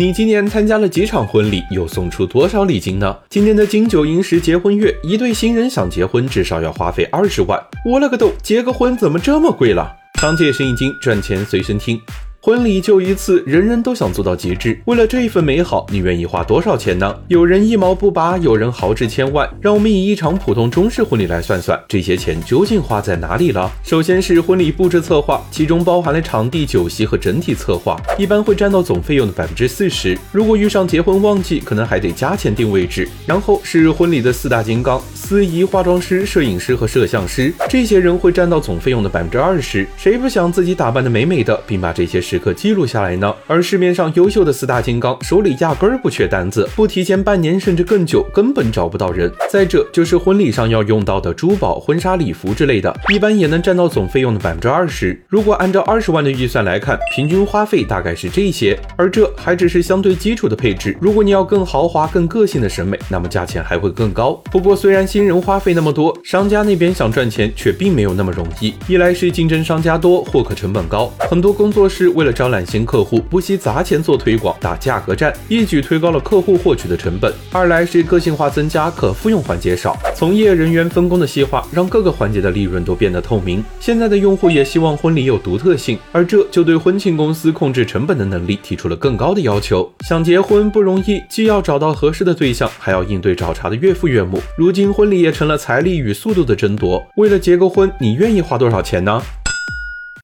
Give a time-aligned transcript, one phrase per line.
[0.00, 3.14] 你今年参加了几场婚礼，又送出多少礼金呢？
[3.28, 7.62] 今年的金九银十结婚月，一对新人想结婚，至少要花费二十万。
[7.84, 9.94] 我勒个豆，结个婚怎么这么贵了？
[10.18, 12.00] 商界生意经，赚钱随身听。
[12.42, 14.80] 婚礼就一次，人人都想做到极致。
[14.86, 17.14] 为了这一份美好，你愿意花多少钱呢？
[17.28, 19.46] 有人一毛不拔，有人豪掷千万。
[19.60, 23.70] 让我们以一场普通中式婚礼来算算，这些钱究竟花在哪里了？
[23.84, 30.16] 首先是婚礼布置策划，其中包含了场地、酒席和整体策划，一般会占到总费用的百分之四十。
[30.32, 33.06] 如果遇上结婚旺季，可能还得加钱定位置。
[33.26, 39.86] 然后是婚礼的四大金刚：司仪、化妆师、摄影师和摄像师，这些人会占到总费用的百分之二十。
[39.98, 42.29] 谁不想自己打扮的美美的，并把这些？
[42.30, 49.28] 时刻记录下来呢，而市面上优秀的四大金刚手里压根儿不缺单子，不提前半年甚至更久，根本找不到人。
[49.50, 55.20] 再者就是婚礼上要用到的珠宝、婚纱礼服之类的，一般也能占到总费用的百分之二十。
[55.26, 60.96] 如果按照二十万的预算来看，平均花费大概是这些，而这还只是相对基础的配置。
[61.00, 64.40] 如果你要更豪华、更个性的审美，那么价钱还会更高。
[64.52, 68.72] 不过虽然新人花费那么多，商家那边想赚钱却并没有那么容易。
[68.86, 77.32] 一来是竞争商家多，获客成本高，很多工作室为了招揽新客户，不惜砸钱做推广、打价格战，一举推高了客户获取的成本。
[77.50, 83.64] 二来是个性化增加，可复用环节少，从业人员分工的细化，让各个环节的利润都变得透明。
[83.80, 89.90] 现在的用户也希望婚礼有独特性，而这就对婚庆公司控制成本的能力提出了更高的要求。
[90.06, 94.38] 想结婚不容易，既要找到合适的对象，还要应对找茬的岳父岳母。
[94.58, 97.02] 如今婚礼也成了财力与速度的争夺。
[97.16, 99.22] 为了结个婚，你愿意花多少钱呢？